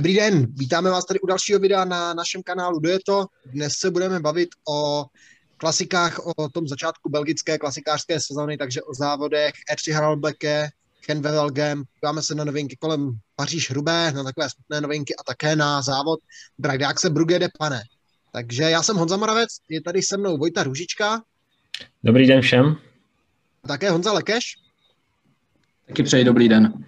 [0.00, 3.26] Dobrý den, vítáme vás tady u dalšího videa na našem kanálu Kdo je to?
[3.46, 5.04] Dnes se budeme bavit o
[5.56, 10.68] klasikách, o tom začátku belgické klasikářské sezóny, takže o závodech Erci Haralbeke,
[11.06, 15.56] Ken Wevelgem, díváme se na novinky kolem Paříž Hrubé, na takové smutné novinky a také
[15.56, 16.20] na závod
[16.58, 17.82] Bragdákse Brugge de Pane.
[18.32, 21.22] Takže já jsem Honza Moravec, je tady se mnou Vojta Růžička.
[22.04, 22.76] Dobrý den všem.
[23.64, 24.54] A také Honza Lekeš.
[25.88, 26.84] Taky přeji dobrý den.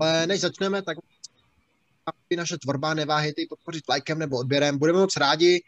[0.00, 0.98] Ale než začneme, tak
[2.36, 4.78] naše tvorba, neváhejte podpořit lajkem nebo odběrem.
[4.78, 5.62] Budeme moc rádi,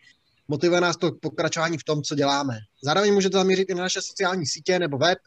[0.48, 2.58] motivuje nás to pokračování v tom, co děláme.
[2.82, 5.18] Zároveň můžete zaměřit i na naše sociální sítě nebo web.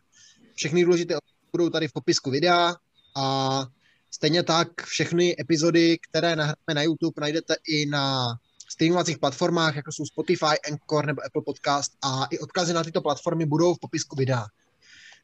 [0.56, 1.16] Všechny důležité
[1.52, 2.76] budou tady v popisku videa
[3.16, 3.66] a
[4.12, 8.28] stejně tak všechny epizody, které nahráme na YouTube, najdete i na
[8.70, 13.46] streamovacích platformách, jako jsou Spotify, Anchor nebo Apple Podcast a i odkazy na tyto platformy
[13.46, 14.46] budou v popisku videa.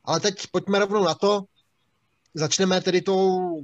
[0.06, 1.44] Ale teď pojďme rovnou na to.
[2.34, 3.64] Začneme tedy tou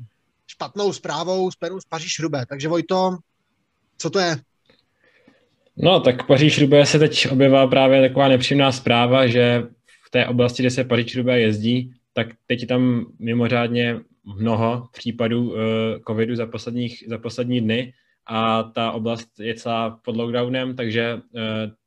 [0.49, 2.45] špatnou zprávou spojenou s Paříž Rubé.
[2.45, 3.17] Takže Vojto,
[3.97, 4.37] co to je?
[5.77, 9.63] No, tak Paříž Rubé se teď objevila právě taková nepříjemná zpráva, že
[10.07, 15.51] v té oblasti, kde se Paříž Rubé jezdí, tak teď je tam mimořádně mnoho případů
[15.51, 15.57] uh,
[16.07, 17.93] covidu za, posledních, za poslední dny
[18.27, 21.21] a ta oblast je celá pod lockdownem, takže uh,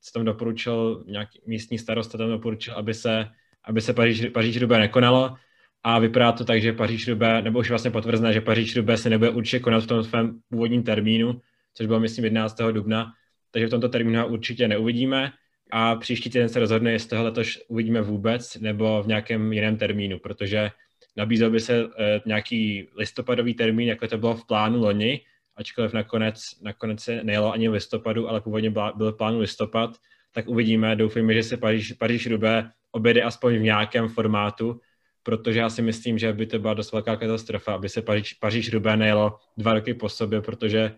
[0.01, 3.29] se tam doporučil nějaký místní starosta tam doporučil, aby se,
[3.65, 5.37] aby se Paříž, Paříž Rubé nekonalo
[5.85, 9.11] a vypadá to tak, že Paříž Rubé, nebo už vlastně potvrzené, že Paříž Rubé se
[9.11, 11.41] nebude určitě konat v tom svém původním termínu,
[11.75, 12.57] což bylo myslím 11.
[12.73, 13.13] dubna,
[13.51, 15.33] takže v tomto termínu určitě neuvidíme
[15.71, 20.19] a příští týden se rozhodne, jestli toho letos uvidíme vůbec nebo v nějakém jiném termínu,
[20.19, 20.71] protože
[21.17, 25.21] nabízel by se eh, nějaký listopadový termín, jako to bylo v plánu loni,
[25.57, 29.91] ačkoliv nakonec, nakonec se nejelo ani v listopadu, ale původně byl plán listopad,
[30.33, 30.97] tak uvidíme.
[30.97, 34.81] Doufejme, že se Paříž, Paříž Rubé objede aspoň v nějakém formátu,
[35.23, 38.73] protože já si myslím, že by to byla dost velká katastrofa, aby se Paříž, Paříž
[38.73, 40.93] Rubé nejelo dva roky po sobě, protože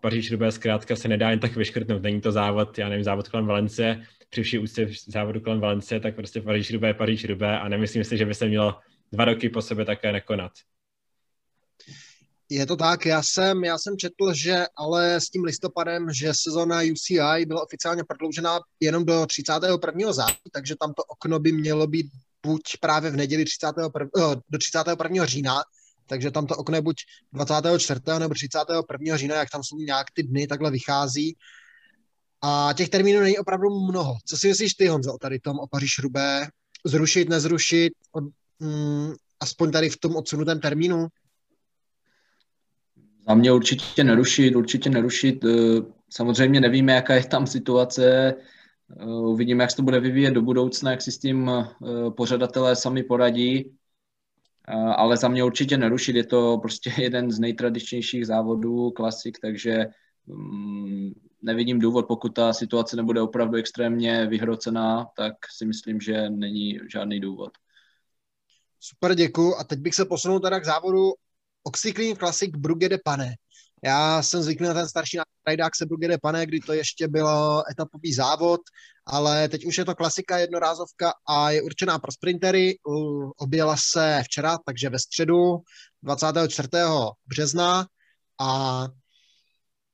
[0.00, 2.02] Paříž Rubé zkrátka se nedá jen tak vyškrtnout.
[2.02, 6.14] Není to závod, já nevím, závod kolem Valencie, při vší úctě závodu kolem Valencie, tak
[6.14, 8.78] prostě Paříž Rubé, Paříž Rubé a nemyslím si, že by se mělo
[9.12, 10.52] dva roky po sobě také nekonat.
[12.52, 16.80] Je to tak, já jsem, já jsem četl, že ale s tím listopadem, že sezona
[16.92, 20.12] UCI byla oficiálně prodloužena jenom do 31.
[20.12, 22.06] září, takže tam to okno by mělo být
[22.46, 25.26] buď právě v neděli 31, eh, do 31.
[25.26, 25.62] října,
[26.06, 26.96] takže tam to okno je buď
[27.32, 28.18] 24.
[28.18, 29.16] nebo 31.
[29.16, 31.36] října, jak tam jsou nějak ty dny, takhle vychází.
[32.42, 34.16] A těch termínů není opravdu mnoho.
[34.26, 36.48] Co si myslíš ty, Honzo, o tady tom, o Paříž Rubé?
[36.84, 38.24] Zrušit, nezrušit, od,
[38.58, 41.08] mm, aspoň tady v tom odsunutém termínu?
[43.28, 45.44] Za mě určitě nerušit, určitě nerušit.
[45.44, 48.34] Eh, samozřejmě nevíme, jaká je tam situace,
[49.06, 51.50] uvidíme, jak se to bude vyvíjet do budoucna, jak si s tím
[52.16, 53.80] pořadatelé sami poradí
[54.96, 59.86] ale za mě určitě nerušit, je to prostě jeden z nejtradičnějších závodů, klasik, takže
[60.26, 66.78] um, nevidím důvod, pokud ta situace nebude opravdu extrémně vyhrocená, tak si myslím, že není
[66.92, 67.50] žádný důvod.
[68.80, 69.54] Super, děkuji.
[69.56, 71.12] A teď bych se posunul teda k závodu
[71.62, 73.34] Oxyclean Classic Brugge de Pane.
[73.84, 77.28] Já jsem zvyklý na ten starší Rajdák se Brugge de Pane, kdy to ještě byl
[77.70, 78.60] etapový závod,
[79.06, 82.78] ale teď už je to klasika jednorázovka a je určená pro sprintery.
[83.36, 85.56] Objela se včera, takže ve středu
[86.02, 86.68] 24.
[87.26, 87.86] března
[88.40, 88.88] a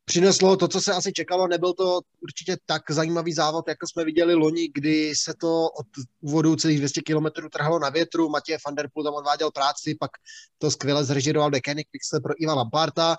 [0.04, 1.48] přineslo to, co se asi čekalo.
[1.48, 5.86] Nebyl to určitě tak zajímavý závod, jako jsme viděli loni, kdy se to od
[6.20, 8.28] úvodu celých 200 km trhalo na větru.
[8.28, 10.10] Matěj van der Poel tam odváděl práci, pak
[10.58, 13.16] to skvěle zrežiroval Decanic Pixel pro Iva Lamparta.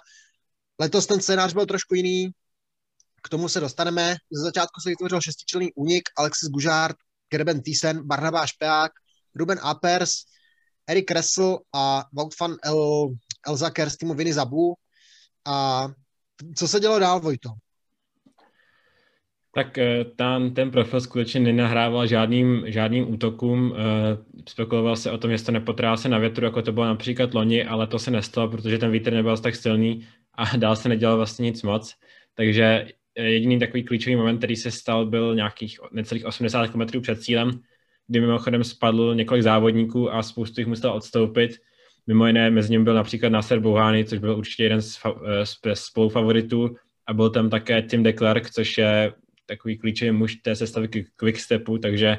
[0.80, 2.32] Letos ten scénář byl trošku jiný,
[3.24, 4.16] k tomu se dostaneme.
[4.32, 6.96] Ze začátku se vytvořil šestičlenný únik, Alexis Gužard,
[7.30, 8.92] Gerben Thyssen, Barnabáš Peák,
[9.36, 10.14] Ruben Apers,
[10.90, 13.10] Erik Kressel a Wout van El,
[13.48, 14.74] Elzaker z týmu Viny Zabu.
[15.46, 15.88] A
[16.56, 17.50] co se dělo dál, Vojto?
[19.54, 23.74] Tak eh, tam ten profil skutečně nenahrával žádným, žádným útokům.
[23.76, 24.18] Eh,
[24.50, 27.66] spekuloval se o tom, jestli to nepotrá se na větru, jako to bylo například loni,
[27.66, 30.08] ale to se nestalo, protože ten vítr nebyl tak silný
[30.38, 31.96] a dál se nedělal vlastně nic moc.
[32.34, 37.52] Takže jediný takový klíčový moment, který se stal, byl nějakých necelých 80 km před cílem,
[38.08, 41.58] kdy mimochodem spadl několik závodníků a spoustu jich musel odstoupit.
[42.08, 45.58] Mimo jiné, mezi ním byl například Nasser Bouhani, což byl určitě jeden z, eh, z,
[45.74, 46.76] spolufavoritů
[47.08, 49.14] a byl tam také Tim de Klerk, což je
[49.46, 52.18] takový klíčový muž té sestavy Quickstepu, takže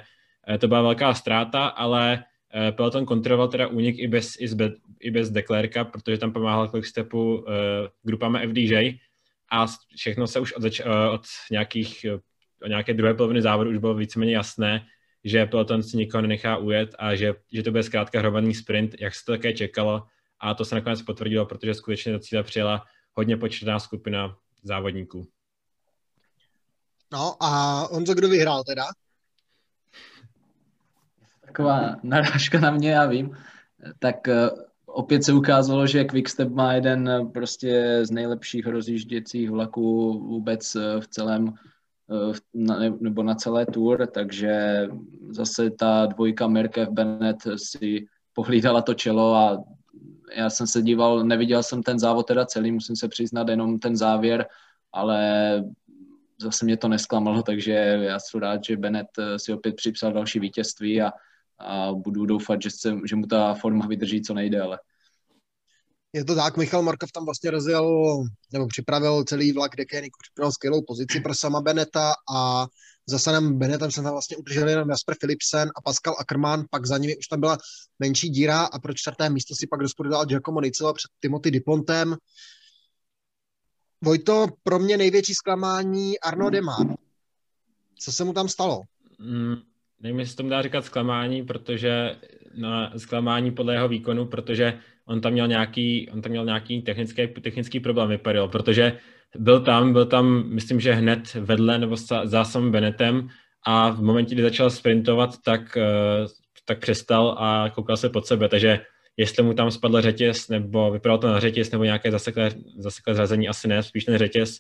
[0.49, 2.25] eh, to byla velká ztráta, ale eh,
[2.77, 7.35] Peloton kontroloval teda únik i bez, i bez, i bez Declerka, protože tam pomáhal Quickstepu
[7.35, 7.45] uh,
[8.03, 8.99] grupama FDJ,
[9.51, 9.67] a
[9.97, 12.15] všechno se už od, zač- eh, od nějakých, eh,
[12.63, 14.87] od nějaké druhé poloviny závodu už bylo víceméně jasné,
[15.25, 19.15] že peloton si nikoho nenechá ujet a že, že to bude zkrátka hromadný sprint, jak
[19.15, 20.03] se to také čekalo
[20.41, 25.29] a to se nakonec potvrdilo, protože skutečně do cíle přijela hodně početná skupina závodníků.
[27.13, 28.85] No a Honzo, kdo vyhrál teda?
[31.49, 33.37] Taková narážka na mě, já vím.
[33.99, 40.19] Tak uh, opět se ukázalo, že Quickstep má jeden uh, prostě z nejlepších rozjížděcích vlaků
[40.29, 41.55] vůbec uh, v celém
[43.01, 44.83] nebo na celé tour, takže
[45.31, 49.65] zase ta dvojka Merkev Bennett si pohlídala to čelo a
[50.37, 53.97] já jsem se díval, neviděl jsem ten závod teda celý, musím se přiznat jenom ten
[53.97, 54.47] závěr,
[54.93, 55.63] ale
[56.41, 60.41] zase mě to nesklamalo, takže já jsem rád, že Bennett eh, si opět připsal další
[60.41, 61.13] vítězství a,
[61.59, 64.63] a budu doufat, že, se, že mu ta forma vydrží co nejde.
[66.13, 70.83] Je to tak, Michal Markov tam vlastně rozjel, nebo připravil celý vlak Dekeniku, připravil skvělou
[70.83, 72.67] pozici pro sama Beneta a
[73.09, 76.99] za Sanem Benetem se tam vlastně udrželi jenom Jasper Philipsen a Pascal Ackermann, pak za
[76.99, 77.59] nimi už tam byla
[77.99, 82.17] menší díra a pro čtvrté místo si pak rozporudoval Giacomo Nicolo před Timothy Dipontem.
[84.05, 86.87] Vojto, pro mě největší zklamání Arno Demar.
[87.99, 88.83] Co se mu tam stalo?
[89.19, 89.57] Mm,
[90.01, 92.17] nevím, jestli tomu dá říkat zklamání, protože
[92.55, 97.29] na zklamání podle jeho výkonu, protože on tam měl nějaký, on tam měl nějaký technický,
[97.29, 98.99] technický problém, vypadal, protože
[99.37, 103.29] byl tam, byl tam, myslím, že hned vedle nebo za samým Benetem
[103.67, 106.27] a v momentě, kdy začal sprintovat, tak, eh,
[106.65, 108.81] tak přestal a koukal se pod sebe, takže
[109.17, 113.49] jestli mu tam spadl řetěz, nebo vypadalo to na řetěz, nebo nějaké zaseklé, zaseklé zrazení,
[113.49, 114.59] asi ne, spíš ten řetěz.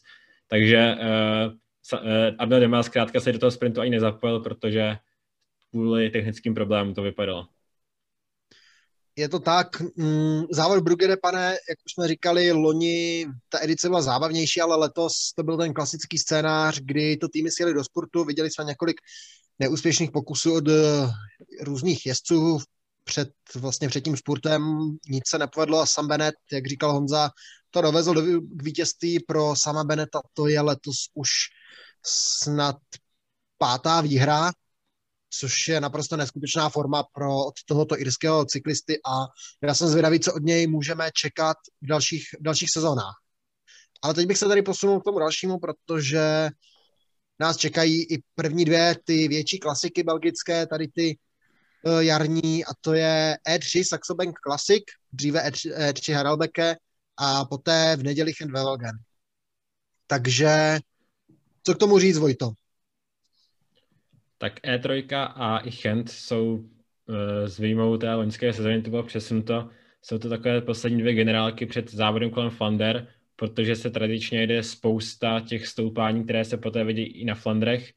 [0.48, 1.52] Takže uh,
[2.00, 2.08] uh,
[2.38, 4.96] Abdel Demel zkrátka se do toho sprintu ani nezapojil, protože
[5.70, 7.46] kvůli technickým problémům to vypadalo.
[9.16, 14.02] Je to tak, mm, závod Brugge pane, jak už jsme říkali, loni ta edice byla
[14.02, 18.50] zábavnější, ale letos to byl ten klasický scénář, kdy to týmy sjeli do sportu, viděli
[18.50, 18.96] jsme několik
[19.58, 20.64] neúspěšných pokusů od
[21.60, 22.58] různých jezdců
[23.04, 24.62] před, vlastně před tím spurtem.
[25.08, 27.30] Nic se nepovedlo a Sam Bennett, jak říkal Honza,
[27.70, 29.20] to dovezl do, k vítězství.
[29.20, 31.30] Pro sama Beneta, to je letos už
[32.06, 32.76] snad
[33.58, 34.52] pátá výhra,
[35.30, 39.26] což je naprosto neskutečná forma pro od tohoto irského cyklisty a
[39.62, 43.14] já jsem zvědavý, co od něj můžeme čekat v dalších, v dalších sezónách.
[44.02, 46.48] Ale teď bych se tady posunul k tomu dalšímu, protože
[47.40, 51.18] nás čekají i první dvě ty větší klasiky belgické, tady ty
[51.84, 56.76] uh, jarní, a to je E3 Saxo Bank Classic, dříve E3, E3 Haralbeke
[57.16, 58.96] a poté v neděli Velgen.
[60.06, 60.78] Takže
[61.62, 62.52] co k tomu říct, Vojto?
[64.38, 65.04] Tak E3
[65.34, 69.68] a i Chent jsou uh, s výjimou té loňské sezóny, to bylo přesunuto,
[70.02, 73.06] jsou to takové poslední dvě generálky před závodem kolem Flander,
[73.36, 77.92] protože se tradičně jde spousta těch stoupání, které se poté vidí i na Flandrech.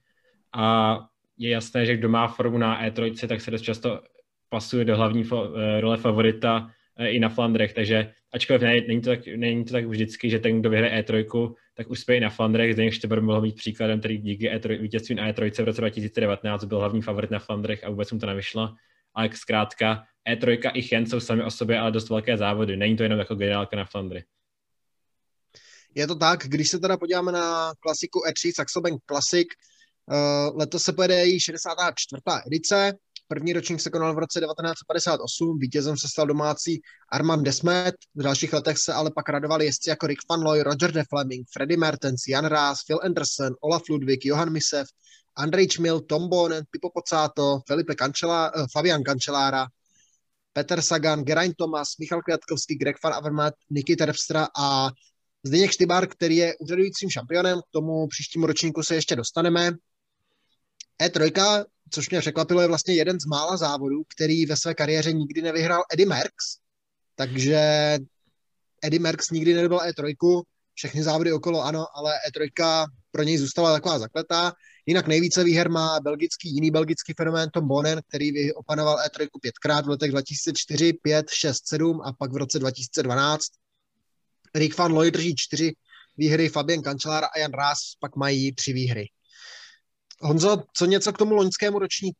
[0.54, 0.98] A
[1.38, 4.02] je jasné, že kdo má formu na E3, tak se dost často
[4.50, 9.10] pasuje do hlavní eh, role favorita eh, i na Flandrech, takže ačkoliv ne, není, to
[9.10, 12.74] tak, není to tak vždycky, že ten, kdo vyhraje E3, tak uspěje na Flandrech.
[12.74, 16.80] Zdeněk Šteber mohl být příkladem, který díky E3, vítězství na E3 v roce 2019 byl
[16.80, 18.76] hlavní favorit na Flandrech a vůbec mu to nevyšlo.
[19.14, 22.78] Ale zkrátka E3 i Chen jsou sami o sobě ale dost velké závody.
[22.78, 24.24] Není to jenom jako generálka na Flandry.
[25.96, 29.48] Je to tak, když se teda podíváme na klasiku E3 Saxo Bank Classic,
[30.06, 32.22] uh, letos se pojede její 64.
[32.48, 32.94] edice,
[33.32, 38.54] První ročník se konal v roce 1958, vítězem se stal domácí Armand Desmet, v dalších
[38.54, 42.28] letech se ale pak radovali jezdci jako Rick Van Looy, Roger de Fleming, Freddy Mertens,
[42.28, 44.88] Jan Raas, Phil Anderson, Olaf Ludwig, Johan Misev,
[45.36, 49.68] Andrej Čmil, Tom Bonen, Pipo Pocato, Felipe Cancelá, uh, Fabian Cancellára,
[50.54, 54.90] Peter Sagan, Geraint Thomas, Michal Květkovský, Greg Van Avermaet, Niky Terpstra a
[55.44, 59.72] Zdeněk Štybár, který je úřadujícím šampionem, k tomu příštímu ročníku se ještě dostaneme.
[61.04, 65.42] E3 což mě překvapilo, je vlastně jeden z mála závodů, který ve své kariéře nikdy
[65.42, 66.58] nevyhrál Eddie Merckx,
[67.16, 67.60] takže
[68.84, 70.44] Eddie Merckx nikdy nedobil E3,
[70.74, 74.54] všechny závody okolo ano, ale E3 pro něj zůstala taková zakletá.
[74.86, 79.90] Jinak nejvíce výher má belgický, jiný belgický fenomén Tom Bonen, který opanoval E3 pětkrát v
[79.90, 83.48] letech 2004, 5, 6, 7 a pak v roce 2012.
[84.56, 85.74] Rick van Looy drží čtyři
[86.18, 89.06] výhry, Fabien Kančelár a Jan Rás pak mají tři výhry.
[90.22, 92.20] Honzo, co něco k tomu loňskému ročníku?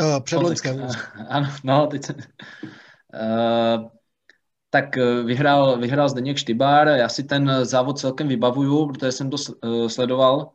[0.00, 0.78] Uh, předloňskému.
[0.78, 0.88] No,
[1.28, 2.14] ano, no, teď se...
[2.14, 3.88] Uh,
[4.70, 9.36] tak eh, vyhrál, vyhrál Zdeněk Štybár, já si ten závod celkem vybavuju, protože jsem to
[9.88, 10.50] sledoval,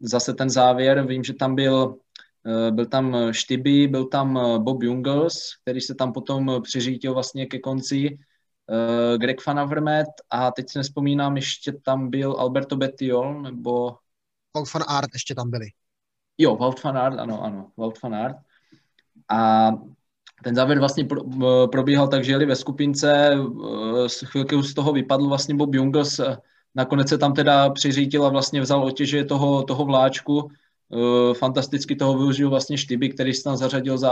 [0.00, 1.96] zase ten závěr, vím, že tam byl,
[2.70, 8.18] byl tam Štyby, byl tam Bob Jungels, který se tam potom přiřítil vlastně ke konci,
[9.16, 13.96] Greg Van Avermaet a teď si nespomínám, ještě tam byl Alberto Bettiol, nebo
[14.56, 15.66] Wout van Aert ještě tam byli.
[16.38, 18.36] Jo, Wout van Aert, ano, ano, Wout van Aert.
[19.30, 19.70] A
[20.44, 21.08] ten závěr vlastně
[21.72, 23.30] probíhal tak, že jeli ve skupince,
[24.06, 26.20] s chvilky z toho vypadl vlastně Bob Jungels,
[26.74, 30.50] nakonec se tam teda přiřítil a vlastně vzal otěže toho, toho vláčku,
[31.38, 34.10] fantasticky toho využil vlastně Štyby, který se tam zařadil za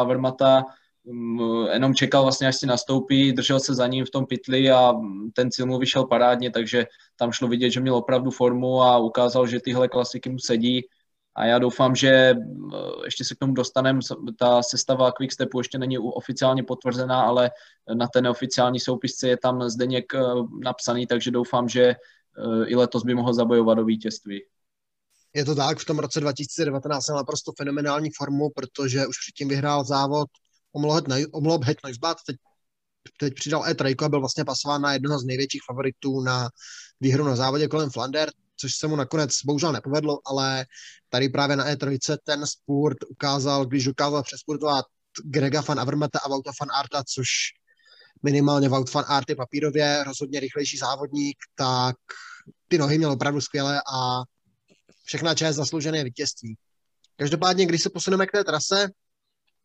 [1.73, 4.93] jenom čekal vlastně, až si nastoupí, držel se za ním v tom pytli a
[5.33, 6.87] ten cíl mu vyšel parádně, takže
[7.17, 10.83] tam šlo vidět, že měl opravdu formu a ukázal, že tyhle klasiky mu sedí
[11.39, 12.35] a já doufám, že
[13.05, 14.01] ještě se k tomu dostaneme,
[14.39, 17.51] ta sestava Quickstepu ještě není oficiálně potvrzená, ale
[17.95, 20.21] na té neoficiální soupisce je tam Zdeněk eh,
[20.65, 21.97] napsaný, takže doufám, že eh,
[22.67, 24.43] i letos by mohl zabojovat o vítězství.
[25.35, 29.85] Je to tak, v tom roce 2019 měl naprosto fenomenální formu, protože už předtím vyhrál
[29.85, 30.29] závod
[30.73, 32.37] Omloop Het Neusbad, teď,
[33.19, 36.49] teď přidal E3 a byl vlastně pasován na jednoho z největších favoritů na
[37.01, 40.67] výhru na závodě kolem Flander, což se mu nakonec bohužel nepovedlo, ale
[41.09, 44.85] tady právě na E3 ten sport ukázal, když ukázal přesportovat
[45.25, 47.29] Grega van Avermeta a Vouta van Arta, což
[48.23, 51.97] minimálně Wout van Aert je papírově rozhodně rychlejší závodník, tak
[52.69, 54.23] ty nohy měl opravdu skvěle a
[55.05, 56.57] všechna část zasloužené vítězství.
[57.17, 58.89] Každopádně, když se posuneme k té trase,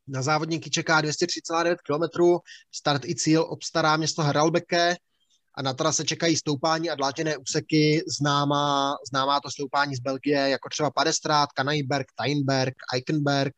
[0.08, 2.24] na závodníky čeká 203,9 km,
[2.72, 4.96] start i cíl obstará město Haralbeke,
[5.56, 10.70] a na trase čekají stoupání a dlátěné úseky, známá, známá to stoupání z Belgie, jako
[10.70, 13.54] třeba Padestrát, Kanajberg, Teinberg, Eichenberg,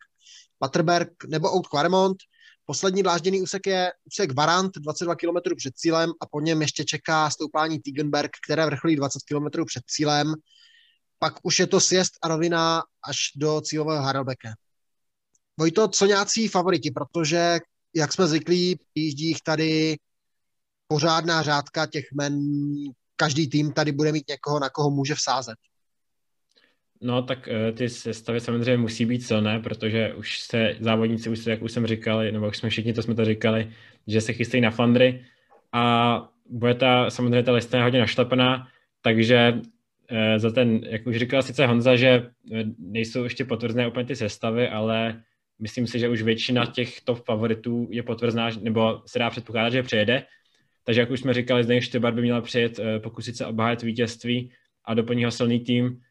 [0.59, 2.17] Paterberg nebo Oud Quaremont.
[2.65, 7.29] Poslední dlážděný úsek je úsek Varant, 22 km před cílem a po něm ještě čeká
[7.29, 10.33] stoupání Tigenberg, které vrcholí 20 km před cílem.
[11.19, 14.53] Pak už je to sjezd a rovina až do cílového Harelbeke.
[15.59, 17.59] Vojto, co nějací favoriti, protože
[17.95, 19.95] jak jsme zvyklí, jíždí jich tady
[20.87, 22.39] pořádná řádka těch men,
[23.15, 25.55] každý tým tady bude mít někoho, na koho může vsázet.
[27.01, 31.51] No tak eh, ty sestavy samozřejmě musí být silné, protože už se závodníci, už se,
[31.51, 33.71] jak už jsem říkal, nebo už jsme všichni to jsme to říkali,
[34.07, 35.25] že se chystají na Flandry
[35.71, 38.67] a bude ta, samozřejmě ta lista hodně našlepená,
[39.01, 39.61] takže
[40.09, 44.15] eh, za ten, jak už říkal sice Honza, že eh, nejsou ještě potvrzené úplně ty
[44.15, 45.23] sestavy, ale
[45.59, 49.83] myslím si, že už většina těch top favoritů je potvrzená, nebo se dá předpokládat, že
[49.83, 50.23] přejede,
[50.85, 54.51] takže jak už jsme říkali, Zdeněk Štybar by měl přijet, eh, pokusit se obhájet vítězství
[54.85, 56.01] a doplní ho silný tým.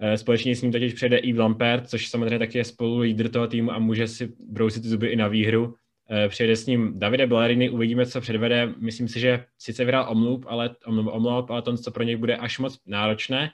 [0.00, 3.46] Eh, společně s ním totiž přijede i Lampert, což samozřejmě taky je spolu lídr toho
[3.46, 5.74] týmu a může si brousit zuby i na výhru.
[6.10, 8.74] Eh, přijede s ním Davide Bellerini, uvidíme, co předvede.
[8.78, 12.58] Myslím si, že sice vyhrál omluv, ale, omluv, ale to, co pro něj bude až
[12.58, 13.50] moc náročné.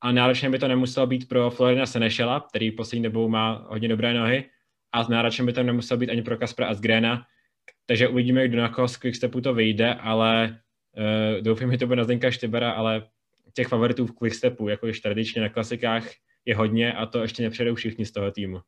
[0.00, 4.14] A náročné by to nemuselo být pro Florina Senešela, který poslední dobou má hodně dobré
[4.14, 4.44] nohy.
[4.92, 7.26] A náročné by to nemuselo být ani pro Kaspra Asgrena,
[7.86, 10.60] takže uvidíme, kdo na koho z Quickstepu to vyjde, ale
[10.96, 13.08] uh, doufám, že to bude na Zdenka Štebera, ale
[13.52, 16.04] těch favoritů v Quickstepu, jako již tradičně na klasikách,
[16.44, 18.60] je hodně a to ještě nepřejdou všichni z toho týmu.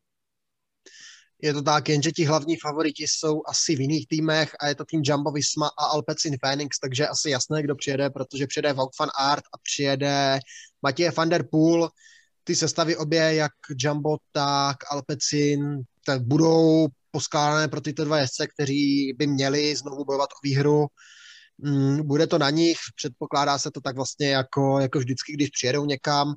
[1.43, 4.85] Je to tak, jenže ti hlavní favoriti jsou asi v jiných týmech a je to
[4.85, 9.45] tým Jumbo Visma a Alpecin Phoenix, takže asi jasné, kdo přijede, protože přijede van Aert
[9.55, 10.39] a přijede
[10.83, 11.89] Matěje van der Poel.
[12.45, 19.13] Ty sestavy obě, jak Jumbo, tak Alpecin, tak budou poskládané pro tyto dva jezdce, kteří
[19.13, 20.87] by měli znovu bojovat o výhru.
[21.59, 25.85] Mm, bude to na nich, předpokládá se to tak vlastně jako, jako vždycky, když přijedou
[25.85, 26.35] někam.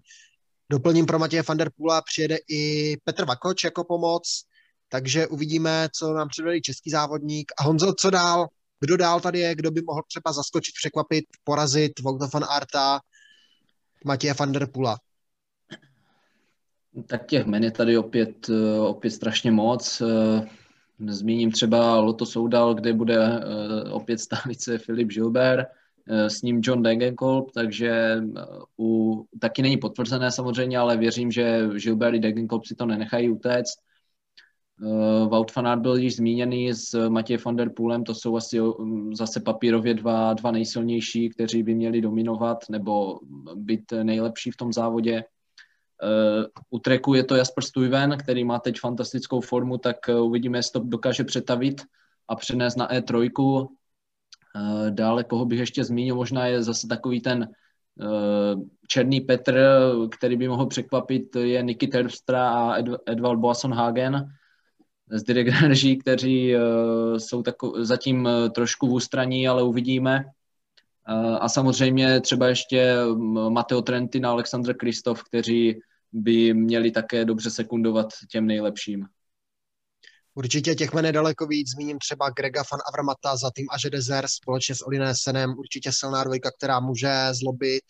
[0.70, 4.24] Doplním pro Matěje van der Pula přijede i Petr Vakoč jako pomoc,
[4.90, 7.52] takže uvidíme, co nám předvedí český závodník.
[7.60, 8.48] A Honzo, co dál?
[8.80, 13.00] Kdo dál tady je, kdo by mohl třeba zaskočit, překvapit, porazit Vouta van Arta,
[14.06, 14.98] Matěje van der Pula?
[17.08, 20.02] Tak těch men je tady opět, opět strašně moc.
[21.08, 25.68] Zmíním třeba Loto Soudal, kde bude eh, opět stálice Filip Gilbert,
[26.08, 28.42] eh, s ním John Degenkolb, takže eh,
[28.80, 33.80] u, taky není potvrzené samozřejmě, ale věřím, že Gilbert i Degenkolb si to nenechají utéct.
[35.30, 38.58] Wout van Aert byl již zmíněný s Matěj van der Poolem, to jsou asi
[39.14, 43.20] zase papírově dva, dva nejsilnější, kteří by měli dominovat nebo
[43.56, 45.24] být nejlepší v tom závodě.
[46.04, 50.58] Uh, u treku je to Jasper Stuyven, který má teď fantastickou formu, tak uh, uvidíme,
[50.58, 51.82] jestli to dokáže přetavit
[52.28, 53.30] a přenést na E3.
[53.40, 53.68] Uh,
[54.90, 57.50] dále, koho bych ještě zmínil, možná je zase takový ten
[58.88, 59.60] Černý Petr,
[60.12, 64.28] který by mohl překvapit, je Niky Terpstra a Ed- Edvald Boasson Hagen
[65.10, 66.56] z Direct Energy, kteří
[67.18, 70.26] jsou tako- zatím trošku v ústraní, ale uvidíme.
[71.40, 72.96] A samozřejmě třeba ještě
[73.50, 75.82] Mateo Trentin a Alexandr Kristof, kteří
[76.14, 79.06] by měli také dobře sekundovat těm nejlepším.
[80.36, 84.76] Určitě těch je daleko víc, zmíním třeba Grega van Avramata za tým Aže Desert společně
[84.76, 87.84] s Oliné Senem, určitě silná dvojka, která může zlobit.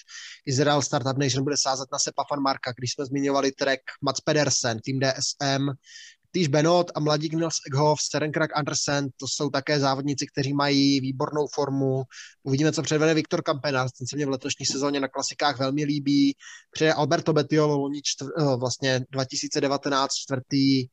[0.45, 4.79] Izrael Startup Nation bude sázet na Sepa van Marka, když jsme zmiňovali track Mats Pedersen,
[4.79, 5.69] tým DSM,
[6.35, 11.47] Týž Benot a mladík Nils Eghoff, Serenkrak Andersen, to jsou také závodníci, kteří mají výbornou
[11.53, 12.03] formu.
[12.43, 16.35] Uvidíme, co předvede Viktor Kampenář, ten se mě v letošní sezóně na klasikách velmi líbí.
[16.71, 20.85] Přeje Alberto Bettiolo, loni čtvr, eh, vlastně 2019 čtvrtý.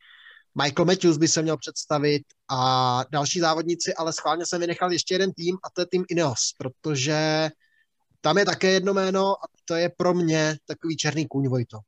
[0.62, 5.32] Michael Matthews by se měl představit a další závodníci, ale schválně jsem vynechal ještě jeden
[5.32, 7.50] tým a to je tým Ineos, protože
[8.20, 11.78] tam je také jedno jméno a to je pro mě takový černý kůň Vojto.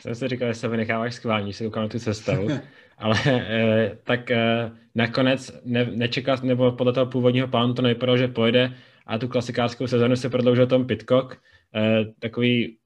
[0.00, 2.48] Jsem si říkal, že se vynecháváš schválně, když se koukám na tu sestavu,
[2.98, 8.28] ale eh, tak eh, nakonec ne, nečekal, nebo podle toho původního plánu to nevypadalo, že
[8.28, 8.74] pojede
[9.06, 11.36] a tu klasikářskou sezonu se prodloužil Tom Pitcock,
[11.74, 12.78] eh, takový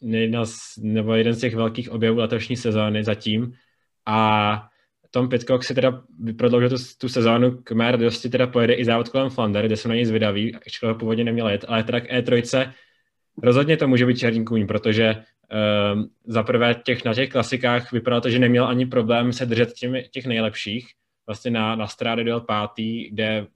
[0.00, 3.52] jedna z, nebo jeden z těch velkých objevů letošní sezóny zatím.
[4.06, 4.68] A
[5.10, 6.02] Tom Pitcock si teda
[6.38, 9.88] prodloužil tu, tu sezónu, k mé radosti teda pojede i závod kolem Flander, kde jsou
[9.88, 12.72] na něj zvědaví, ačkoliv ho původně neměl jet, ale teda k E3
[13.42, 15.14] rozhodně to může být černý kůň, protože
[15.94, 19.72] um, za prvé těch, na těch klasikách vypadalo to, že neměl ani problém se držet
[19.72, 20.88] těmi, těch nejlepších.
[21.26, 23.46] Vlastně na, na Strády byl pátý, kde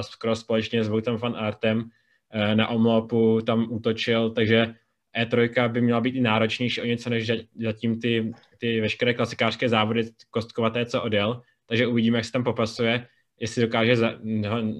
[0.00, 4.74] skoro společně s Voutem van Artem, uh, na Omlopu tam útočil, takže
[5.18, 10.08] E3 by měla být i náročnější o něco, než zatím ty, ty veškeré klasikářské závody
[10.30, 11.42] kostkovaté, co odjel.
[11.66, 13.06] Takže uvidíme, jak se tam popasuje,
[13.40, 14.12] jestli dokáže, za,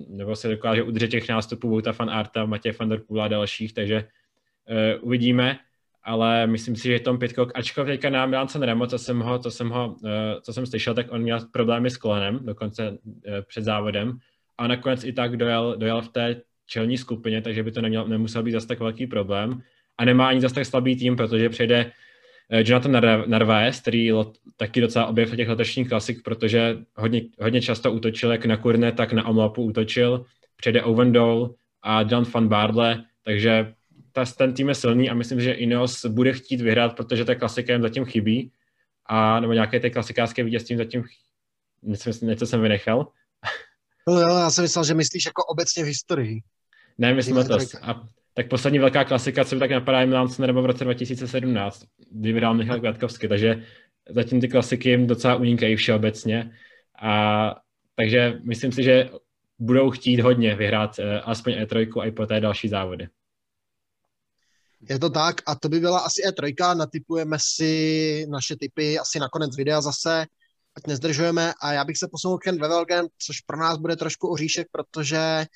[0.09, 3.75] nebo se dokáže udržet těch nástupů Vouta van Arta, Matěj van der Poola a dalších,
[3.75, 4.05] takže
[4.71, 5.59] uh, uvidíme,
[6.07, 9.39] ale myslím si, že Tom Pitcock, ačkoliv teďka na Milan San Remo, co jsem ho,
[9.39, 10.11] co jsem ho, uh,
[10.43, 12.97] co jsem slyšel, tak on měl problémy s kolenem, dokonce uh,
[13.47, 14.19] před závodem
[14.59, 18.43] a nakonec i tak dojel, dojel v té čelní skupině, takže by to neměl, nemusel
[18.43, 19.61] být zase tak velký problém
[19.99, 21.93] a nemá ani zase tak slabý tým, protože přejde
[22.51, 22.93] Jonathan
[23.27, 24.13] Narvaez, který
[24.57, 29.13] taky docela objev těch letošních klasik, protože hodně, hodně často útočil jak na Kurne, tak
[29.13, 30.25] na Omlapu útočil.
[30.57, 31.49] Přejde Owen Dole
[31.83, 33.73] a John van Barle, takže
[34.17, 37.73] ta, ten tým je silný a myslím, že Ineos bude chtít vyhrát, protože ta klasika
[37.73, 38.53] jim zatím chybí
[39.07, 41.05] a nebo nějaké ty klasikářské vítězství zatím
[41.83, 43.09] myslím, něco jsem vynechal.
[44.09, 46.41] No já jsem myslel, že myslíš jako obecně v historii.
[46.99, 47.59] Ne, myslím to.
[47.83, 51.85] A tak poslední velká klasika, co mi tak napadá, je Milan nebo v roce 2017,
[52.11, 53.63] kdy vydal Michal Květkovský, takže
[54.09, 56.53] zatím ty klasiky jim docela unikají všeobecně.
[57.03, 57.55] A,
[57.95, 59.11] takže myslím si, že
[59.59, 63.09] budou chtít hodně vyhrát eh, aspoň E3 a i po té další závody.
[64.89, 69.29] Je to tak a to by byla asi E3, natypujeme si naše typy asi na
[69.29, 70.27] konec videa zase,
[70.77, 74.29] ať nezdržujeme a já bych se posunul k ve Velgen, což pro nás bude trošku
[74.29, 75.47] oříšek, protože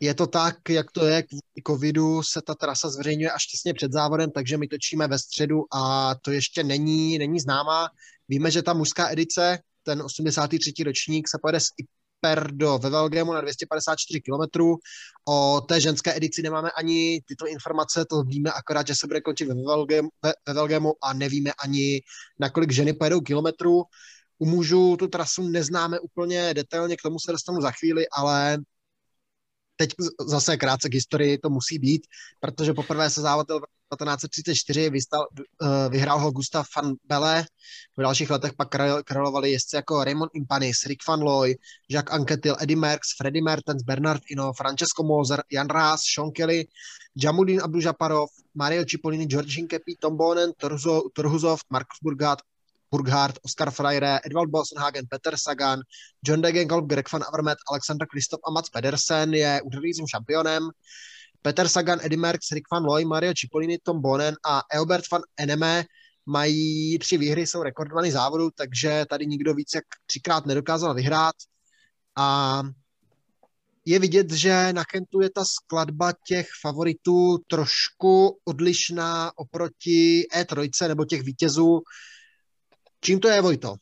[0.00, 3.92] je to tak, jak to je, kvůli covidu se ta trasa zveřejňuje až těsně před
[3.92, 7.88] závodem, takže my točíme ve středu a to ještě není, není známá.
[8.28, 10.84] Víme, že ta mužská edice, ten 83.
[10.84, 11.68] ročník se pojede z
[12.20, 14.60] Iper do Vevelgemu na 254 km.
[15.28, 19.44] O té ženské edici nemáme ani tyto informace, to víme akorát, že se bude končit
[19.44, 22.00] ve Vevelgemu, ve Vevelgemu a nevíme ani,
[22.40, 23.82] na kolik ženy pojedou kilometrů.
[24.38, 28.58] U mužů tu trasu neznáme úplně detailně, k tomu se dostanu za chvíli, ale
[29.80, 29.90] teď
[30.26, 32.06] zase krátce k historii to musí být,
[32.40, 37.44] protože poprvé se závod v 1934 vystal, uh, vyhrál ho Gustav van Belle,
[37.96, 38.68] v dalších letech pak
[39.04, 41.54] královali jezdci jako Raymond Impanis, Rick van Looy,
[41.90, 46.64] Jacques Anquetil, Eddie Merckx, Freddy Mertens, Bernard Ino, Francesco Moser, Jan Raas, Sean Kelly,
[47.22, 50.52] Jamudin Abdujaparov, Mario Cipollini, George Hinkepi, Tom Bonen,
[51.14, 52.38] Torhuzov, Markus Burgat,
[52.90, 55.80] Burghardt, Oscar Freire, Edvald Bosenhagen, Peter Sagan,
[56.26, 60.68] John Degenkolb, Greg van Avermaet, Alexander Kristoff a Mats Pedersen je úřadujícím šampionem.
[61.42, 65.84] Peter Sagan, Eddie Merckx, Rick van Looy, Mario Cipollini, Tom Bonen a Eobert van Eneme
[66.26, 71.34] mají tři výhry, jsou rekordovaný závodu, takže tady nikdo víc jak třikrát nedokázal vyhrát.
[72.16, 72.62] A
[73.84, 81.04] je vidět, že na Kentu je ta skladba těch favoritů trošku odlišná oproti E3 nebo
[81.04, 81.82] těch vítězů,
[83.00, 83.74] Čím to je, Vojto?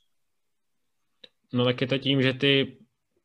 [1.52, 2.76] No tak je to tím, že ty,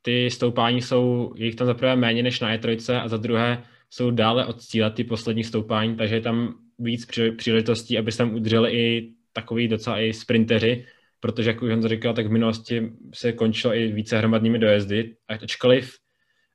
[0.01, 4.11] ty stoupání jsou, jich tam za prvé méně než na E3 a za druhé jsou
[4.11, 7.05] dále od cíle ty poslední stoupání, takže je tam víc
[7.37, 10.85] příležitostí, aby se tam udrželi i takový docela i sprinteři,
[11.19, 15.97] protože jak už jsem říkal, tak v minulosti se končilo i více hromadnými dojezdy, ačkoliv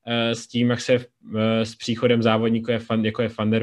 [0.06, 3.54] eh, s tím, jak se eh, s příchodem závodníků jako je Van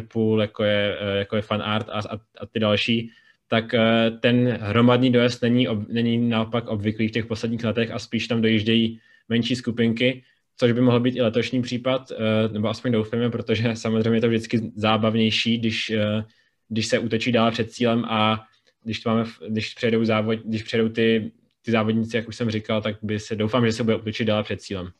[0.41, 1.99] jako je, eh, jako je Fan Art a,
[2.39, 3.11] a ty další,
[3.47, 8.27] tak eh, ten hromadný dojezd není, není naopak obvyklý v těch posledních letech a spíš
[8.27, 10.23] tam dojíždějí menší skupinky,
[10.57, 14.27] což by mohl být i letošní případ, eh, nebo aspoň doufáme, protože samozřejmě je to
[14.27, 16.23] vždycky zábavnější, když, eh,
[16.69, 18.43] když se útočí dál před cílem a
[18.83, 21.31] když, to máme, když přejdou, závod, když přejdou ty,
[21.61, 24.43] ty závodníci, jak už jsem říkal, tak by se doufám, že se bude útočit dál
[24.43, 24.91] před cílem.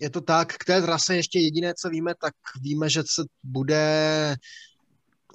[0.00, 4.36] Je to tak, k té trase ještě jediné, co víme, tak víme, že se bude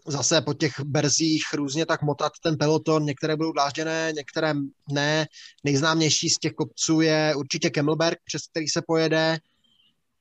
[0.07, 4.53] zase po těch berzích různě tak motat ten peloton, některé budou dlážděné, některé
[4.91, 5.27] ne.
[5.63, 9.39] Nejznámější z těch kopců je určitě Kemmelberg, přes který se pojede.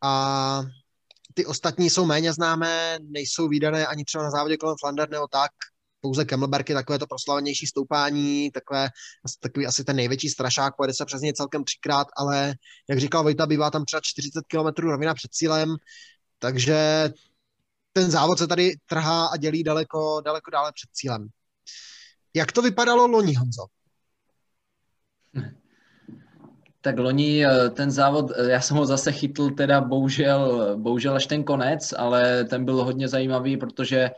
[0.02, 0.62] A
[1.34, 5.50] ty ostatní jsou méně známé, nejsou výdané ani třeba na závodě kolem Flander nebo tak,
[6.00, 8.88] pouze Kemmelberg je takové to proslavenější stoupání, takové,
[9.40, 12.54] takový asi ten největší strašák, pojede se přes ně celkem třikrát, ale
[12.88, 15.76] jak říkal Vojta, bývá tam třeba 40 km rovina před cílem,
[16.38, 17.10] takže
[17.92, 21.29] ten závod se tady trhá a dělí daleko, daleko dále před cílem.
[22.35, 23.66] Jak to vypadalo loni, Honzo?
[26.81, 31.26] Tak loni eh, ten závod, eh, já jsem ho zase chytl teda bohužel, bohužel až
[31.26, 34.11] ten konec, ale ten byl hodně zajímavý, protože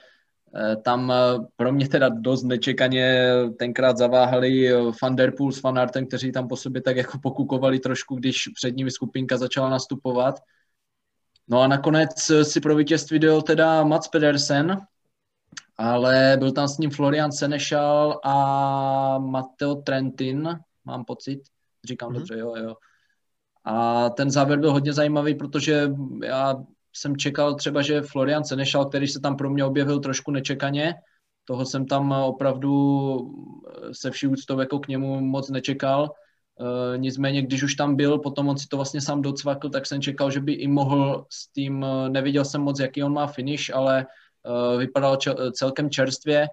[0.56, 1.12] eh, tam
[1.56, 3.26] pro mě teda dost nečekaně
[3.58, 7.78] tenkrát zaváhali Van Der Poel s Van Artem, kteří tam po sobě tak jako pokukovali
[7.78, 10.40] trošku, když před nimi skupinka začala nastupovat.
[11.48, 14.80] No a nakonec si pro vítězství dojel teda Mats Pedersen,
[15.76, 21.42] ale byl tam s ním Florian Senešal a Matteo Trentin, mám pocit,
[21.84, 22.14] říkám mm-hmm.
[22.14, 22.76] dobře, jo, jo.
[23.64, 25.90] A ten závěr byl hodně zajímavý, protože
[26.24, 26.56] já
[26.92, 30.94] jsem čekal třeba, že Florian Senešal, který se tam pro mě objevil trošku nečekaně,
[31.44, 33.34] toho jsem tam opravdu
[33.92, 36.10] se vší úctou jako k němu moc nečekal,
[36.60, 40.02] Uh, nicméně, když už tam byl, potom on si to vlastně sám docvakl, tak jsem
[40.02, 43.74] čekal, že by i mohl s tím, uh, neviděl jsem moc, jaký on má finish,
[43.74, 44.06] ale
[44.46, 45.18] uh, vypadal
[45.52, 46.48] celkem čerstvě,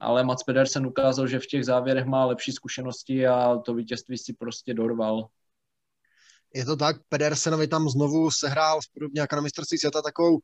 [0.00, 4.32] ale Mats Pedersen ukázal, že v těch závěrech má lepší zkušenosti a to vítězství si
[4.32, 5.28] prostě dorval.
[6.54, 10.38] Je to tak, Pedersenovi tam znovu sehrál podobně jako na mistrovství světa takovou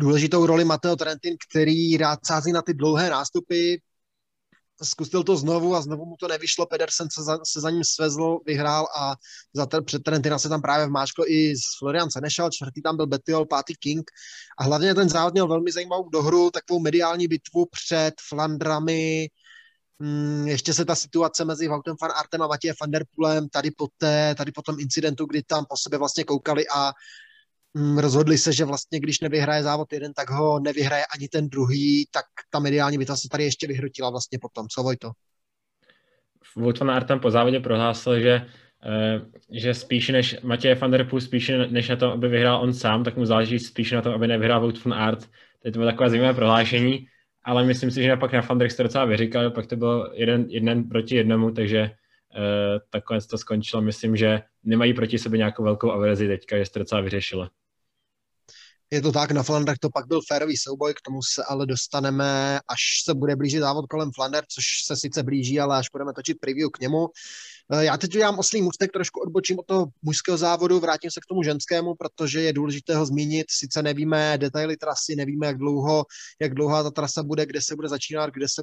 [0.00, 3.76] důležitou roli Mateo Trentin, který rád sází na ty dlouhé nástupy,
[4.82, 8.38] zkusil to znovu a znovu mu to nevyšlo, Pedersen se za, se za ním svezl,
[8.46, 9.14] vyhrál a
[9.54, 13.06] za ten, před Trentina se tam právě vmáčkl i s Florian Senešal, čtvrtý tam byl
[13.06, 14.10] Bettiol, pátý King.
[14.58, 19.28] A hlavně ten závod měl velmi zajímavou dohru, takovou mediální bitvu před Flandrami,
[20.02, 23.70] Hmm, ještě se ta situace mezi Vautem van Artem a Matějem van der Poolem tady
[23.70, 26.92] po, té, tady po tom incidentu, kdy tam po sebe vlastně koukali a
[27.74, 32.24] rozhodli se, že vlastně když nevyhraje závod jeden, tak ho nevyhraje ani ten druhý, tak
[32.50, 34.68] ta mediální bitva se tady ještě vyhrotila vlastně potom.
[34.68, 35.10] Co Vojto?
[36.56, 38.46] Wout van Aert tam po závodě prohlásil, že
[38.84, 42.74] eh, že spíš než Matěj van der Poel, spíš než na tom, aby vyhrál on
[42.74, 45.30] sám, tak mu záleží spíš na tom, aby nevyhrál Wout van Aert.
[45.62, 47.06] To bylo takové zajímavé prohlášení,
[47.44, 50.88] ale myslím si, že napak na Van to docela vyříkal, pak to bylo jeden, jeden
[50.88, 53.82] proti jednomu, takže uh, takhle to skončilo.
[53.82, 57.48] Myslím, že nemají proti sobě nějakou velkou averzi teďka, že se to docela vyřešilo.
[58.92, 62.60] Je to tak, na Flandrech to pak byl férový souboj, k tomu se ale dostaneme,
[62.68, 66.40] až se bude blížit závod kolem Flander, což se sice blíží, ale až budeme točit
[66.40, 67.06] preview k němu.
[67.72, 71.26] Eh, já teď udělám oslý můstek, trošku odbočím od toho mužského závodu, vrátím se k
[71.28, 73.46] tomu ženskému, protože je důležité ho zmínit.
[73.50, 76.04] Sice nevíme detaily trasy, nevíme, jak dlouho,
[76.40, 78.62] jak dlouhá ta trasa bude, kde se bude začínat, kde se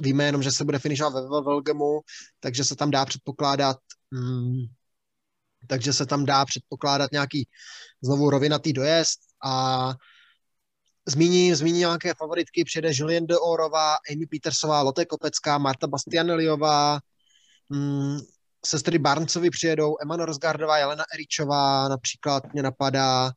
[0.00, 2.00] víme jenom, že se bude finišovat ve Velgemu,
[2.40, 3.76] takže se tam dá předpokládat
[4.12, 4.66] hmm,
[5.66, 7.48] takže se tam dá předpokládat nějaký
[8.02, 9.92] znovu rovinatý dojezd a
[11.08, 16.98] zmíním, zmíním nějaké favoritky, přijede Julien de Orová, Amy Petersová, Lotte Kopecká, Marta Bastianeliová,
[17.70, 18.18] hmm,
[18.66, 23.32] sestry Barncovi přijedou, Emma Norsgardová, Jelena Eričová, například mě napadá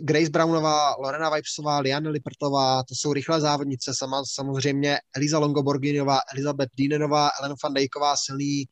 [0.00, 6.70] Grace Brownová, Lorena Vipesová, Liane Lipertová, to jsou rychlé závodnice, sama, samozřejmě Eliza Longoborginová, Elizabeth
[6.76, 8.64] Dienenová, Elena van Dijková, silný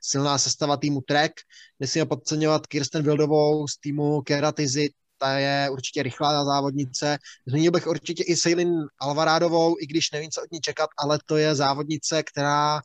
[0.00, 1.32] silná sestava týmu Trek.
[1.80, 7.18] Nesmíme podceňovat Kirsten Wildovou z týmu Keratizy, ta je určitě rychlá závodnice.
[7.46, 11.36] Zmínil bych určitě i Seilin Alvarádovou, i když nevím, co od ní čekat, ale to
[11.36, 12.80] je závodnice, která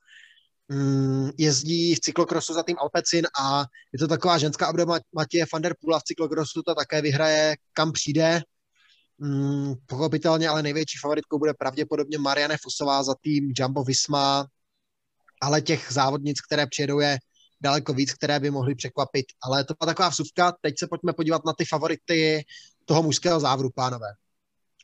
[0.68, 5.62] mm, jezdí v cyklokrosu za tým Alpecin a je to taková ženská obdoba Matěje van
[5.62, 8.42] der Pula v cyklokrosu, ta také vyhraje kam přijde.
[9.18, 14.48] Mm, pochopitelně, ale největší favoritkou bude pravděpodobně Marianne Fusová za tým Jumbo Visma,
[15.42, 17.18] ale těch závodnic, které přijedou, je
[17.62, 19.26] daleko víc, které by mohly překvapit.
[19.44, 20.54] Ale to byla taková vsuvka.
[20.62, 22.44] Teď se pojďme podívat na ty favority
[22.86, 24.08] toho mužského závodu, pánové.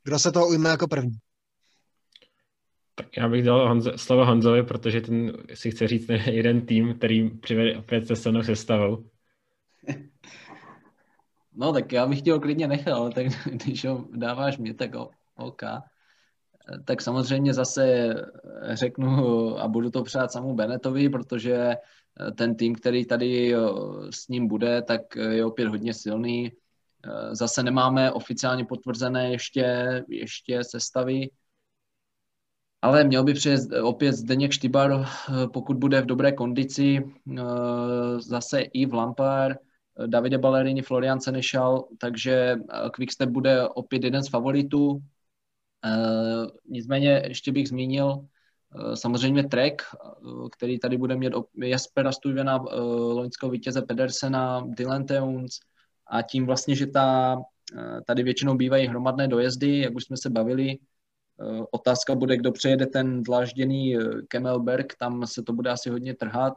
[0.03, 1.17] Kdo se toho ujme jako první?
[2.95, 6.97] Tak já bych dal Honzo, slovo Honzovi, protože ten si chce říct ten jeden tým,
[6.97, 9.09] který přivede opět se silnou sestavou.
[11.53, 14.91] No tak já bych ho klidně nechal, tak když ho dáváš mě, tak
[15.35, 15.61] OK
[16.85, 18.13] tak samozřejmě zase
[18.63, 19.09] řeknu
[19.59, 21.75] a budu to přát samu Benetovi, protože
[22.35, 23.59] ten tým, který tady eh,
[24.09, 26.51] s ním bude, tak je opět hodně silný.
[26.51, 31.29] Eh, zase nemáme oficiálně potvrzené ještě, ještě sestavy,
[32.81, 37.03] ale měl by přijet opět Zdeněk Štybar, eh, pokud bude v dobré kondici,
[38.17, 39.57] zase i v Lampard,
[40.07, 42.55] Davide Ballerini, Florian Senešal, takže
[42.91, 45.01] Quickstep bude opět jeden z favoritů.
[45.85, 48.25] Uh, nicméně ještě bych zmínil
[48.93, 49.81] samozřejmě track,
[50.51, 52.57] který tady bude mít Jaspera Stuyvena,
[53.13, 55.59] loňského vítěze Pedersena, Dylan Teuns
[56.07, 57.37] a tím vlastně, že ta,
[58.05, 60.77] tady většinou bývají hromadné dojezdy, jak už jsme se bavili,
[61.71, 66.53] Otázka bude, kdo přejede ten dlážděný Kemelberg, tam se to bude asi hodně trhat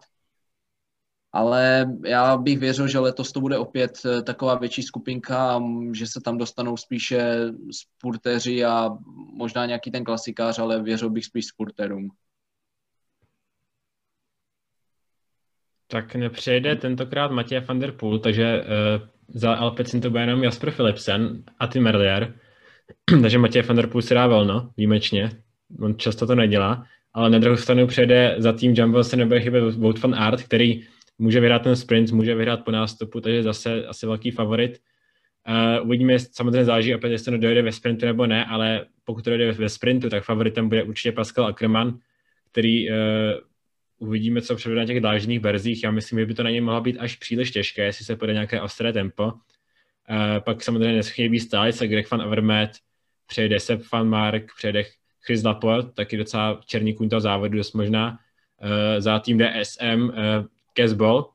[1.33, 5.63] ale já bych věřil, že letos to bude opět eh, taková větší skupinka,
[5.93, 7.35] že se tam dostanou spíše
[7.71, 8.91] spurteři a
[9.33, 12.09] možná nějaký ten klasikář, ale věřil bych spíš spurterům.
[15.91, 20.71] Tak nepřejde tentokrát Matěj van der Poel, takže uh, za Alpecin to bude jenom Jasper
[20.71, 22.35] Philipsen a Tim Merlier.
[23.23, 25.31] takže Matěj van der Poel si dá volno, výjimečně.
[25.81, 29.75] On často to nedělá, ale na druhou stranu přejde za tým Jumbo se nebude chybět
[29.75, 30.85] Wout van Art, který
[31.19, 34.81] může vyhrát ten sprint, může vyhrát po nástupu, takže zase asi velký favorit.
[35.49, 39.31] Uh, uvidíme, samozřejmě záleží opět, jestli to dojde ve sprintu nebo ne, ale pokud to
[39.31, 41.99] dojde ve sprintu, tak favoritem bude určitě Pascal Ackermann,
[42.51, 42.97] který uh,
[43.99, 45.85] uvidíme, co předvede na těch dlážděných verzích.
[45.85, 48.33] Já myslím, že by to na něj mohlo být až příliš těžké, jestli se půjde
[48.33, 49.25] nějaké ostré tempo.
[49.25, 49.33] Uh,
[50.41, 52.71] pak samozřejmě neschybí se Greg van Avermaet,
[53.27, 54.85] přejede Sepp van Mark, přejede
[55.27, 58.19] Chris Laporte, taky docela černý kůň toho závodu, dost možná.
[58.63, 60.15] Uh, za tým DSM uh,
[60.79, 61.31] Casball,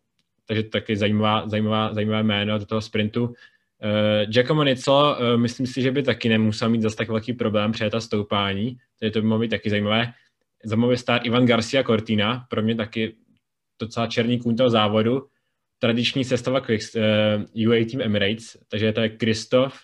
[0.46, 3.26] takže taky zajímavá, zajímavá, zajímavé jméno do toho sprintu.
[3.26, 7.72] Uh, Giacomo Nicolo, uh, myslím si, že by taky nemusel mít zase tak velký problém
[7.72, 10.14] při ta stoupání, takže to by mohlo být taky zajímavé.
[10.64, 13.16] Zajímavý stát Ivan Garcia Cortina, pro mě taky
[13.82, 15.28] docela černý kůň toho závodu.
[15.80, 19.80] Tradiční sestava Quick, uh, UAE Team Emirates, takže to je Kristof,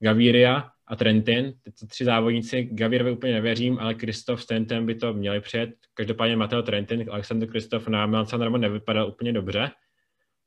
[0.00, 1.54] Gaviria a Trentin.
[1.62, 5.70] Ty tři závodníci, Gavirovi úplně nevěřím, ale Kristof s Trentem by to měli přijet.
[5.94, 9.70] Každopádně Mateo Trentin, Alexander Kristof na Milan Sanremo nevypadal úplně dobře.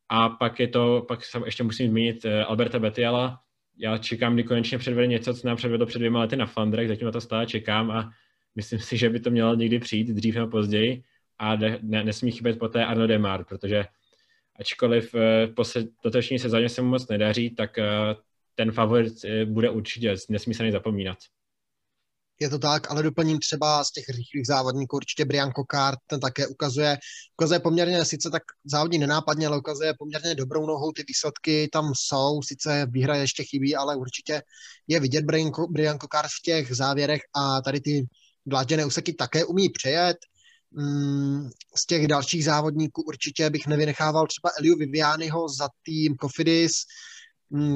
[0.09, 3.39] A pak je to, pak ještě musím zmínit eh, Alberta Betiala.
[3.77, 7.05] Já čekám, kdy konečně předvede něco, co nám předvedlo před dvěma lety na Flandrech, zatím
[7.05, 8.11] na to stále čekám a
[8.55, 11.03] myslím si, že by to mělo někdy přijít dřív nebo později
[11.37, 13.85] a ne, ne, nesmí chybět poté Arno Demar, protože
[14.59, 17.85] ačkoliv eh, po se, dotační sezóně se mu moc nedaří, tak eh,
[18.57, 19.13] ten favorit
[19.45, 21.17] bude určitě, nesmí se zapomínat.
[22.39, 26.47] Je to tak, ale doplním třeba z těch rychlých závodníků určitě Brian Kokart, ten také
[26.47, 26.97] ukazuje,
[27.37, 32.41] ukazuje poměrně, sice tak závodní nenápadně, ale ukazuje poměrně dobrou nohou, ty výsledky tam jsou,
[32.41, 34.41] sice výhra ještě chybí, ale určitě
[34.87, 38.05] je vidět Brian, Brian Kokart v těch závěrech a tady ty
[38.45, 40.17] dlážděné úseky také umí přejet.
[40.71, 47.16] Mm, z těch dalších závodníků určitě bych nevynechával třeba Eliu Vivianiho za tým Kofidis, Mm,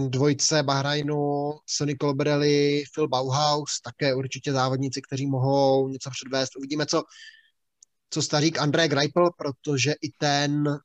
[0.08, 6.56] dvojce Bahrajnu, Sonny Colbrelli, Phil Bauhaus, také určitě závodníci, kteří mohou něco předvést.
[6.58, 7.04] Uvidíme, co,
[8.10, 10.80] co stařík André Greipel, protože i ten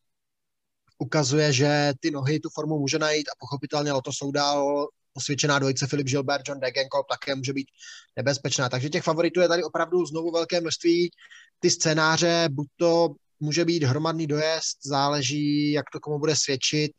[0.98, 5.86] ukazuje, že ty nohy tu formu může najít a pochopitelně to jsou dál osvědčená dvojice
[5.86, 7.68] Filip Gilbert, John Degenkolb také může být
[8.16, 8.68] nebezpečná.
[8.68, 11.10] Takže těch favoritů je tady opravdu znovu velké množství.
[11.58, 13.08] Ty scénáře, buď to
[13.40, 16.92] může být hromadný dojezd, záleží, jak to komu bude svědčit,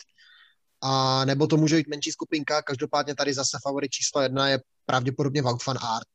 [0.82, 5.42] a nebo to může být menší skupinka, každopádně tady zase favorit číslo jedna je pravděpodobně
[5.42, 6.08] Wout van Aert.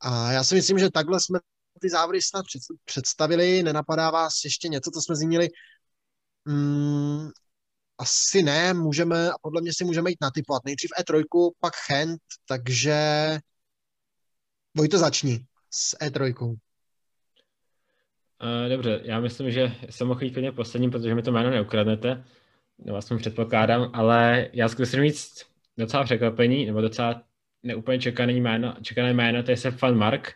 [0.00, 1.38] A já si myslím, že takhle jsme
[1.80, 2.44] ty závody snad
[2.84, 3.62] představili.
[3.62, 5.48] Nenapadá vás ještě něco, co jsme zmínili?
[6.46, 7.30] Hmm,
[7.98, 10.64] asi ne, můžeme, a podle mě si můžeme jít natypovat.
[10.64, 13.38] Nejdřív E3, pak Chent, takže
[14.76, 16.56] Vojto začni s E3.
[18.42, 22.24] Uh, dobře, já myslím, že jsem mohl jít klidně posledním, protože mi to jméno neukradnete,
[22.78, 25.46] nebo aspoň předpokládám, ale já zkusím říct
[25.78, 27.22] docela překvapení, nebo docela
[27.62, 30.32] neúplně čekané jméno, čekané jméno, to je se Fan Mark.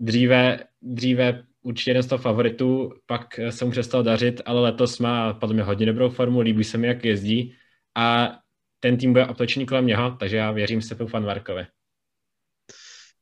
[0.00, 5.34] Dříve, dříve určitě jeden z toho favoritů, pak se mu přestal dařit, ale letos má
[5.34, 7.54] podle mě hodně dobrou formu, líbí se mi, jak jezdí.
[7.94, 8.38] A
[8.80, 11.66] ten tým bude obtočený kolem něho, takže já věřím se Fan Markovi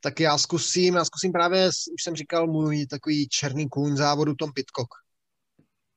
[0.07, 4.53] tak já zkusím, já zkusím právě, už jsem říkal, můj takový černý kůň závodu Tom
[4.53, 4.89] Pitcock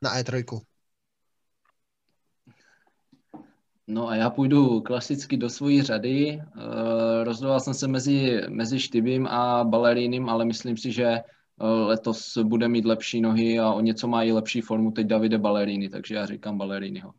[0.02, 0.62] na E3.
[3.88, 6.42] No a já půjdu klasicky do svojí řady.
[6.56, 11.18] Uh, rozhodoval jsem se mezi, mezi Štybím a Balerínem, ale myslím si, že
[11.62, 15.38] uh, letos bude mít lepší nohy a o něco má i lepší formu teď Davide
[15.38, 17.14] Baleríny, takže já říkám Balerínyho.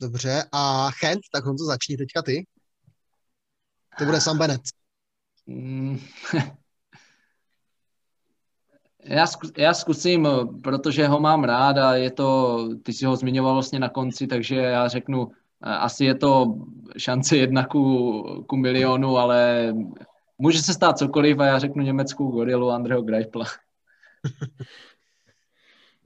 [0.00, 2.46] Dobře, a Chent, tak on to začni teďka ty.
[3.98, 4.81] To bude Sam Bennett.
[5.46, 5.98] Mm.
[9.04, 10.28] Já, zkus, já zkusím,
[10.62, 14.56] protože ho mám rád a je to, ty si ho zmiňoval vlastně na konci, takže
[14.56, 16.54] já řeknu, asi je to
[16.98, 19.72] šance jedna ku, ku milionu, ale
[20.38, 23.44] může se stát cokoliv a já řeknu německou gorilu Andreho Greipla.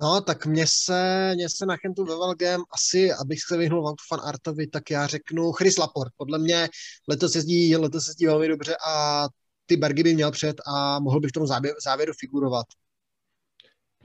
[0.00, 4.04] No, tak mě se, mě se na Chentu ve Velgem asi, abych se vyhnul Voutu
[4.08, 6.12] fan Artovi, tak já řeknu Chris Laport.
[6.16, 6.68] Podle mě
[7.08, 9.26] letos jezdí, letos jezdí velmi dobře a
[9.66, 12.66] ty Bergy by měl před a mohl by v tom závěru, závěru figurovat.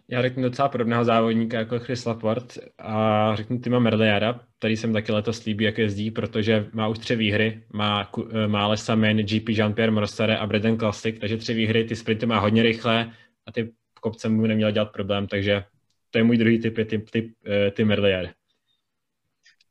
[0.08, 5.12] Já řeknu docela podobného závodníka jako Chris Laport a řeknu Tima Merliara, který jsem taky
[5.12, 8.12] letos líbí, jak jezdí, protože má už tři výhry, má,
[8.47, 12.63] má Lesamin, GP Jean-Pierre Morstare a Breden Classic, takže tři výhry, ty sprinty má hodně
[12.63, 13.13] rychle
[13.45, 15.63] a ty kopce mu neměl dělat problém, takže
[16.12, 18.34] to je můj druhý typ, je typ, typ, uh, Tim Merlier.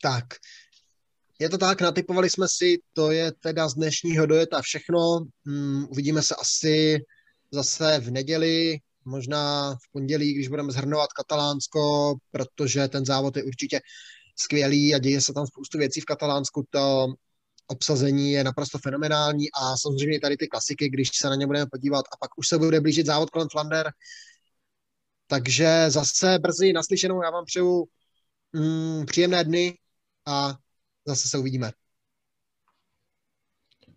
[0.03, 0.24] Tak,
[1.38, 5.26] je to tak, natypovali jsme si, to je teda z dnešního dojeta všechno.
[5.46, 7.05] Hmm, uvidíme se asi
[7.50, 13.81] zase v neděli, možná v pondělí, když budeme zhrnovat Katalánsko, protože ten závod je určitě
[14.37, 16.64] skvělý a děje se tam spoustu věcí v Katalánsku.
[16.70, 17.07] To
[17.66, 22.05] obsazení je naprosto fenomenální a samozřejmě tady ty klasiky, když se na ně budeme podívat
[22.12, 23.90] a pak už se bude blížit závod kolem Flander.
[25.31, 27.85] Takže zase brzy naslyšenou, já vám přeju
[28.53, 29.79] mm, příjemné dny
[30.27, 30.55] a
[31.07, 31.71] zase se uvidíme.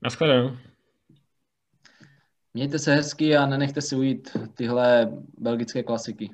[0.01, 0.57] Naschledanou.
[2.53, 6.29] Mějte se hezky a nenechte si ujít tyhle belgické klasiky.